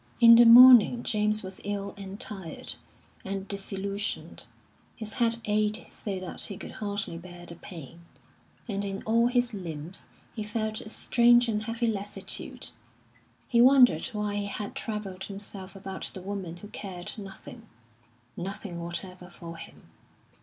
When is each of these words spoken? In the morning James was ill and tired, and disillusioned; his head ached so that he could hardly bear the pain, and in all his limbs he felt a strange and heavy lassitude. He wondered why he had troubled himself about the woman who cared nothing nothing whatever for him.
In 0.19 0.33
the 0.33 0.45
morning 0.45 1.03
James 1.03 1.43
was 1.43 1.61
ill 1.63 1.93
and 1.95 2.19
tired, 2.19 2.73
and 3.23 3.47
disillusioned; 3.47 4.47
his 4.95 5.13
head 5.13 5.37
ached 5.45 5.85
so 5.91 6.19
that 6.19 6.41
he 6.45 6.57
could 6.57 6.71
hardly 6.71 7.19
bear 7.19 7.45
the 7.45 7.53
pain, 7.55 8.01
and 8.67 8.83
in 8.83 9.03
all 9.03 9.27
his 9.27 9.53
limbs 9.53 10.05
he 10.33 10.41
felt 10.43 10.81
a 10.81 10.89
strange 10.89 11.47
and 11.47 11.61
heavy 11.61 11.85
lassitude. 11.85 12.69
He 13.47 13.61
wondered 13.61 14.05
why 14.07 14.37
he 14.37 14.45
had 14.47 14.73
troubled 14.73 15.25
himself 15.25 15.75
about 15.75 16.05
the 16.15 16.21
woman 16.23 16.57
who 16.57 16.69
cared 16.69 17.11
nothing 17.19 17.67
nothing 18.35 18.81
whatever 18.81 19.29
for 19.29 19.55
him. 19.55 19.83